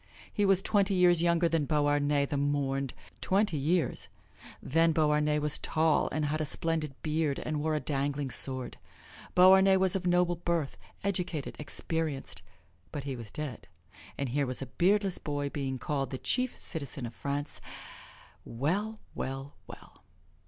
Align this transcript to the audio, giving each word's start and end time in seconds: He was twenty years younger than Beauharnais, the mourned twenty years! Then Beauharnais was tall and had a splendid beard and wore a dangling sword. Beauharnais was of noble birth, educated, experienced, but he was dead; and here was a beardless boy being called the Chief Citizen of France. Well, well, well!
He 0.33 0.47
was 0.47 0.63
twenty 0.63 0.95
years 0.95 1.21
younger 1.21 1.47
than 1.47 1.65
Beauharnais, 1.67 2.25
the 2.25 2.35
mourned 2.35 2.95
twenty 3.21 3.55
years! 3.59 4.07
Then 4.59 4.93
Beauharnais 4.93 5.37
was 5.37 5.59
tall 5.59 6.09
and 6.11 6.25
had 6.25 6.41
a 6.41 6.43
splendid 6.45 6.95
beard 7.03 7.37
and 7.37 7.61
wore 7.61 7.75
a 7.75 7.79
dangling 7.79 8.31
sword. 8.31 8.77
Beauharnais 9.35 9.77
was 9.77 9.95
of 9.95 10.07
noble 10.07 10.37
birth, 10.37 10.75
educated, 11.03 11.55
experienced, 11.59 12.41
but 12.91 13.03
he 13.03 13.15
was 13.15 13.29
dead; 13.29 13.67
and 14.17 14.29
here 14.29 14.47
was 14.47 14.59
a 14.59 14.65
beardless 14.81 15.19
boy 15.19 15.51
being 15.51 15.77
called 15.77 16.09
the 16.09 16.17
Chief 16.17 16.57
Citizen 16.57 17.05
of 17.05 17.13
France. 17.13 17.61
Well, 18.43 18.99
well, 19.13 19.53
well! 19.67 20.01